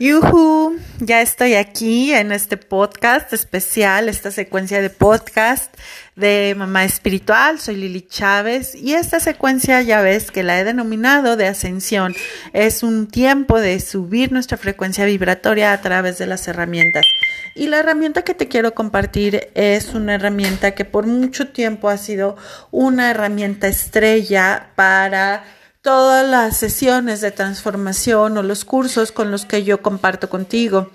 Yuhu, 0.00 0.78
ya 1.00 1.20
estoy 1.20 1.56
aquí 1.56 2.14
en 2.14 2.32
este 2.32 2.56
podcast 2.56 3.34
especial, 3.34 4.08
esta 4.08 4.30
secuencia 4.30 4.80
de 4.80 4.88
podcast 4.88 5.76
de 6.16 6.54
Mamá 6.56 6.86
Espiritual. 6.86 7.60
Soy 7.60 7.76
Lili 7.76 8.00
Chávez 8.00 8.74
y 8.74 8.94
esta 8.94 9.20
secuencia 9.20 9.82
ya 9.82 10.00
ves 10.00 10.30
que 10.30 10.42
la 10.42 10.58
he 10.58 10.64
denominado 10.64 11.36
de 11.36 11.48
ascensión. 11.48 12.14
Es 12.54 12.82
un 12.82 13.08
tiempo 13.08 13.60
de 13.60 13.78
subir 13.78 14.32
nuestra 14.32 14.56
frecuencia 14.56 15.04
vibratoria 15.04 15.74
a 15.74 15.82
través 15.82 16.16
de 16.16 16.24
las 16.24 16.48
herramientas. 16.48 17.04
Y 17.54 17.66
la 17.66 17.80
herramienta 17.80 18.22
que 18.22 18.32
te 18.32 18.48
quiero 18.48 18.72
compartir 18.72 19.50
es 19.54 19.92
una 19.92 20.14
herramienta 20.14 20.70
que 20.70 20.86
por 20.86 21.06
mucho 21.06 21.48
tiempo 21.48 21.90
ha 21.90 21.98
sido 21.98 22.38
una 22.70 23.10
herramienta 23.10 23.68
estrella 23.68 24.70
para 24.76 25.44
todas 25.82 26.28
las 26.28 26.56
sesiones 26.56 27.20
de 27.20 27.30
transformación 27.30 28.36
o 28.36 28.42
los 28.42 28.64
cursos 28.64 29.12
con 29.12 29.30
los 29.30 29.46
que 29.46 29.64
yo 29.64 29.80
comparto 29.82 30.28
contigo. 30.28 30.90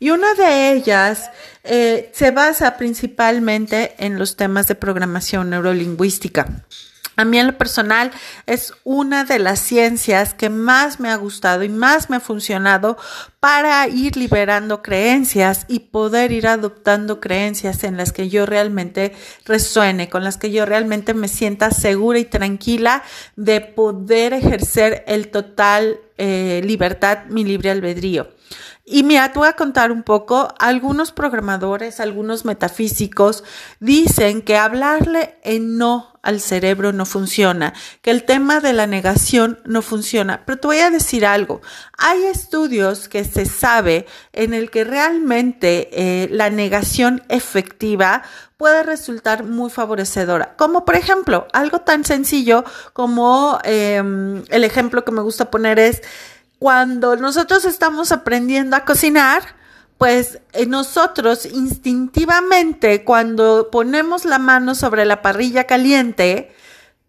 Y 0.00 0.10
una 0.10 0.34
de 0.34 0.72
ellas 0.72 1.30
eh, 1.64 2.10
se 2.14 2.30
basa 2.30 2.76
principalmente 2.76 3.94
en 3.98 4.18
los 4.18 4.36
temas 4.36 4.68
de 4.68 4.76
programación 4.76 5.50
neurolingüística. 5.50 6.64
A 7.16 7.24
mí 7.24 7.36
en 7.36 7.48
lo 7.48 7.58
personal 7.58 8.12
es 8.46 8.72
una 8.84 9.24
de 9.24 9.40
las 9.40 9.58
ciencias 9.58 10.34
que 10.34 10.50
más 10.50 11.00
me 11.00 11.10
ha 11.10 11.16
gustado 11.16 11.64
y 11.64 11.68
más 11.68 12.10
me 12.10 12.16
ha 12.16 12.20
funcionado 12.20 12.96
para 13.40 13.86
ir 13.86 14.16
liberando 14.16 14.82
creencias 14.82 15.64
y 15.68 15.80
poder 15.80 16.32
ir 16.32 16.48
adoptando 16.48 17.20
creencias 17.20 17.84
en 17.84 17.96
las 17.96 18.12
que 18.12 18.28
yo 18.28 18.46
realmente 18.46 19.14
resuene, 19.44 20.08
con 20.08 20.24
las 20.24 20.38
que 20.38 20.50
yo 20.50 20.66
realmente 20.66 21.14
me 21.14 21.28
sienta 21.28 21.70
segura 21.70 22.18
y 22.18 22.24
tranquila 22.24 23.02
de 23.36 23.60
poder 23.60 24.32
ejercer 24.32 25.04
el 25.06 25.28
total 25.28 26.00
eh, 26.16 26.62
libertad, 26.64 27.26
mi 27.28 27.44
libre 27.44 27.70
albedrío. 27.70 28.28
Y 28.90 29.02
mira, 29.02 29.30
te 29.30 29.38
voy 29.38 29.48
a 29.48 29.52
contar 29.52 29.92
un 29.92 30.02
poco, 30.02 30.54
algunos 30.58 31.12
programadores, 31.12 32.00
algunos 32.00 32.46
metafísicos 32.46 33.44
dicen 33.80 34.40
que 34.40 34.56
hablarle 34.56 35.36
en 35.42 35.76
no 35.76 36.18
al 36.22 36.40
cerebro 36.40 36.92
no 36.92 37.04
funciona, 37.04 37.74
que 38.00 38.10
el 38.10 38.24
tema 38.24 38.60
de 38.60 38.72
la 38.72 38.86
negación 38.86 39.60
no 39.66 39.82
funciona. 39.82 40.44
Pero 40.46 40.58
te 40.58 40.66
voy 40.68 40.78
a 40.78 40.90
decir 40.90 41.26
algo, 41.26 41.60
hay 41.98 42.24
estudios 42.24 43.08
que 43.08 43.18
se 43.28 43.46
sabe 43.46 44.06
en 44.32 44.54
el 44.54 44.70
que 44.70 44.84
realmente 44.84 45.88
eh, 45.92 46.28
la 46.30 46.50
negación 46.50 47.22
efectiva 47.28 48.22
puede 48.56 48.82
resultar 48.82 49.44
muy 49.44 49.70
favorecedora. 49.70 50.56
Como 50.56 50.84
por 50.84 50.96
ejemplo, 50.96 51.46
algo 51.52 51.80
tan 51.80 52.04
sencillo 52.04 52.64
como 52.92 53.58
em, 53.62 54.42
el 54.48 54.64
ejemplo 54.64 55.04
que 55.04 55.12
me 55.12 55.22
gusta 55.22 55.50
poner 55.50 55.78
es, 55.78 56.02
cuando 56.58 57.14
nosotros 57.16 57.64
estamos 57.64 58.10
aprendiendo 58.10 58.74
a 58.74 58.84
cocinar, 58.84 59.42
pues 59.96 60.40
eh, 60.52 60.66
nosotros 60.66 61.46
instintivamente 61.46 63.04
cuando 63.04 63.68
ponemos 63.70 64.24
la 64.24 64.38
mano 64.38 64.74
sobre 64.74 65.04
la 65.04 65.22
parrilla 65.22 65.64
caliente, 65.64 66.52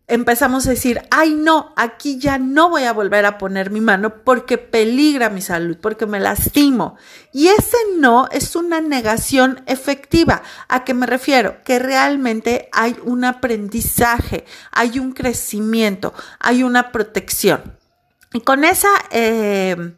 empezamos 0.10 0.66
a 0.66 0.72
decir, 0.72 1.02
ay 1.12 1.36
no, 1.36 1.72
aquí 1.78 2.18
ya 2.18 2.38
no 2.38 2.70
voy 2.70 2.84
a 2.84 2.94
volver 2.94 3.26
a 3.26 3.38
poner 3.38 3.70
mi 3.70 3.80
mano 3.80 4.24
porque 4.24 4.58
peligra 4.58 5.30
mi 5.30 5.42
salud, 5.42 5.78
porque 5.80 6.08
me 6.08 6.20
lastimo. 6.20 6.98
Y 7.32 7.48
ese 7.48 7.78
no 7.98 8.28
es 8.32 8.56
una 8.56 8.82
negación 8.82 9.62
efectiva. 9.68 10.42
¿A 10.68 10.84
qué 10.84 10.94
me 10.94 11.06
refiero? 11.06 11.58
Que 11.64 11.80
realmente 11.80 12.70
hay 12.72 12.98
un 13.04 13.24
aprendizaje, 13.24 14.46
hay 14.72 15.00
un 15.00 15.14
crecimiento, 15.14 16.14
hay 16.40 16.64
una 16.64 16.92
protección. 16.92 17.78
Y 18.34 18.42
con 18.42 18.64
esa, 18.64 18.90
eh, 19.12 19.96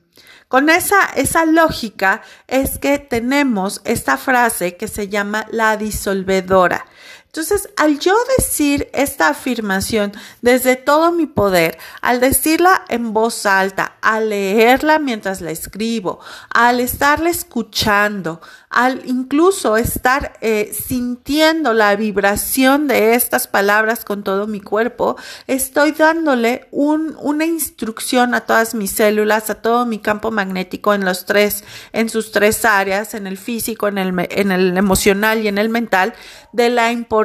con 0.49 0.69
esa, 0.69 1.05
esa 1.15 1.45
lógica 1.45 2.21
es 2.47 2.77
que 2.77 2.99
tenemos 2.99 3.81
esta 3.85 4.17
frase 4.17 4.75
que 4.75 4.89
se 4.89 5.07
llama 5.07 5.47
la 5.51 5.77
disolvedora. 5.77 6.85
Entonces, 7.33 7.69
al 7.77 7.97
yo 7.97 8.13
decir 8.37 8.89
esta 8.91 9.29
afirmación 9.29 10.11
desde 10.41 10.75
todo 10.75 11.13
mi 11.13 11.27
poder, 11.27 11.77
al 12.01 12.19
decirla 12.19 12.83
en 12.89 13.13
voz 13.13 13.45
alta, 13.45 13.95
al 14.01 14.31
leerla 14.31 14.99
mientras 14.99 15.39
la 15.39 15.51
escribo, 15.51 16.19
al 16.53 16.81
estarla 16.81 17.29
escuchando, 17.29 18.41
al 18.69 19.03
incluso 19.05 19.77
estar 19.77 20.33
eh, 20.41 20.73
sintiendo 20.73 21.73
la 21.73 21.95
vibración 21.95 22.89
de 22.89 23.15
estas 23.15 23.47
palabras 23.47 24.03
con 24.03 24.23
todo 24.23 24.45
mi 24.45 24.59
cuerpo, 24.59 25.15
estoy 25.47 25.93
dándole 25.93 26.67
un, 26.71 27.15
una 27.17 27.45
instrucción 27.45 28.33
a 28.33 28.41
todas 28.41 28.75
mis 28.75 28.91
células, 28.91 29.49
a 29.49 29.55
todo 29.55 29.85
mi 29.85 29.99
campo 29.99 30.31
magnético 30.31 30.93
en 30.93 31.05
los 31.05 31.25
tres, 31.25 31.63
en 31.93 32.09
sus 32.09 32.33
tres 32.33 32.65
áreas, 32.65 33.13
en 33.13 33.25
el 33.25 33.37
físico, 33.37 33.87
en 33.87 33.97
el, 33.97 34.27
en 34.31 34.51
el 34.51 34.77
emocional 34.77 35.39
y 35.39 35.47
en 35.47 35.57
el 35.57 35.69
mental, 35.69 36.13
de 36.51 36.69
la 36.69 36.91
importancia 36.91 37.20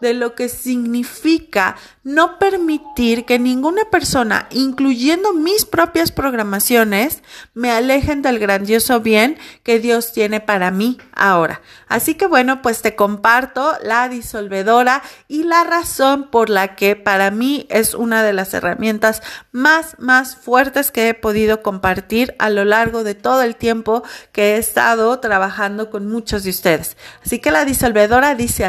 de 0.00 0.14
lo 0.14 0.34
que 0.34 0.48
significa 0.48 1.76
no 2.04 2.38
permitir 2.38 3.24
que 3.24 3.38
ninguna 3.38 3.84
persona, 3.90 4.46
incluyendo 4.50 5.32
mis 5.32 5.64
propias 5.64 6.12
programaciones, 6.12 7.22
me 7.52 7.72
alejen 7.72 8.22
del 8.22 8.38
grandioso 8.38 9.00
bien 9.00 9.38
que 9.64 9.80
Dios 9.80 10.12
tiene 10.12 10.40
para 10.40 10.70
mí 10.70 10.98
ahora. 11.12 11.62
Así 11.88 12.14
que 12.14 12.26
bueno, 12.26 12.62
pues 12.62 12.82
te 12.82 12.94
comparto 12.94 13.76
la 13.82 14.08
disolvedora 14.08 15.02
y 15.26 15.42
la 15.42 15.64
razón 15.64 16.30
por 16.30 16.48
la 16.48 16.76
que 16.76 16.94
para 16.94 17.30
mí 17.30 17.66
es 17.70 17.94
una 17.94 18.22
de 18.22 18.32
las 18.32 18.54
herramientas 18.54 19.22
más, 19.50 19.96
más 19.98 20.36
fuertes 20.36 20.90
que 20.90 21.08
he 21.08 21.14
podido 21.14 21.62
compartir 21.62 22.34
a 22.38 22.50
lo 22.50 22.64
largo 22.64 23.02
de 23.02 23.14
todo 23.14 23.42
el 23.42 23.56
tiempo 23.56 24.02
que 24.32 24.54
he 24.54 24.58
estado 24.58 25.18
trabajando 25.18 25.90
con 25.90 26.06
muchos 26.06 26.44
de 26.44 26.50
ustedes. 26.50 26.96
Así 27.24 27.40
que 27.40 27.50
la 27.50 27.64
disolvedora 27.64 28.34
dice 28.34 28.64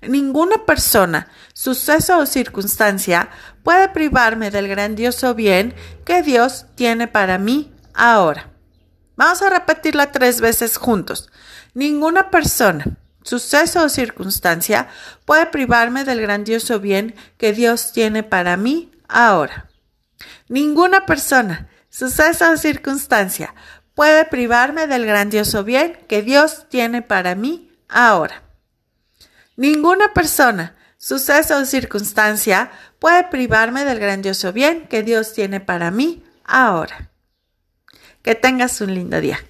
Ninguna 0.00 0.64
persona, 0.64 1.28
suceso 1.52 2.18
o 2.18 2.26
circunstancia 2.26 3.30
puede 3.62 3.88
privarme 3.88 4.50
del 4.50 4.68
grandioso 4.68 5.34
bien 5.34 5.74
que 6.04 6.22
Dios 6.22 6.66
tiene 6.74 7.08
para 7.08 7.38
mí 7.38 7.72
ahora. 7.94 8.50
Vamos 9.16 9.42
a 9.42 9.50
repetirla 9.50 10.12
tres 10.12 10.40
veces 10.40 10.76
juntos. 10.76 11.30
Ninguna 11.74 12.30
persona, 12.30 12.84
suceso 13.22 13.84
o 13.84 13.88
circunstancia 13.88 14.88
puede 15.24 15.46
privarme 15.46 16.04
del 16.04 16.20
grandioso 16.20 16.80
bien 16.80 17.14
que 17.36 17.52
Dios 17.52 17.92
tiene 17.92 18.22
para 18.22 18.56
mí 18.56 18.92
ahora. 19.08 19.68
Ninguna 20.48 21.06
persona, 21.06 21.68
suceso 21.90 22.50
o 22.50 22.56
circunstancia 22.56 23.54
puede 23.94 24.24
privarme 24.24 24.86
del 24.86 25.04
grandioso 25.04 25.64
bien 25.64 25.98
que 26.08 26.22
Dios 26.22 26.66
tiene 26.68 27.02
para 27.02 27.34
mí 27.34 27.72
ahora. 27.88 28.47
Ninguna 29.58 30.14
persona, 30.14 30.76
suceso 30.98 31.58
o 31.58 31.64
circunstancia 31.64 32.70
puede 33.00 33.24
privarme 33.24 33.84
del 33.84 33.98
grandioso 33.98 34.52
bien 34.52 34.86
que 34.86 35.02
Dios 35.02 35.32
tiene 35.32 35.58
para 35.58 35.90
mí 35.90 36.22
ahora. 36.44 37.10
Que 38.22 38.36
tengas 38.36 38.80
un 38.80 38.94
lindo 38.94 39.20
día. 39.20 39.40